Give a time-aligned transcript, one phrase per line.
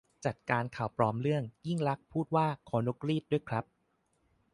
[0.25, 3.65] จัดการข่าวปลอมเรื่อง ยิ่งลักษณ์พูดว่า คอ-นก-รีต ด้วยครับ